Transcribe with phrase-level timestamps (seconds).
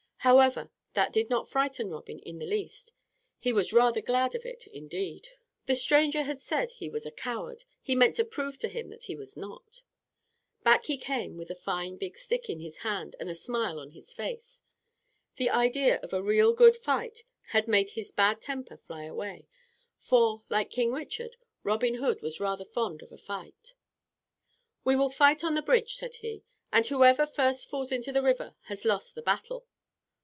[0.23, 2.91] However, that did not frighten Robin in the least.
[3.39, 5.29] He was rather glad of it indeed.
[5.65, 7.63] The stranger had said he was a coward.
[7.81, 9.81] He meant to prove to him that he was not.
[10.61, 13.93] Back he came with a fine big stick in his hand and a smile on
[13.93, 14.61] his face.
[15.37, 19.47] The idea of a real good fight had made his bad temper fly away,
[19.97, 23.73] for, like King Richard, Robin Hood was rather fond of a fight.
[24.83, 28.53] "We will fight on the bridge," said he, "and whoever first falls into the river
[28.65, 29.65] has lost the battle."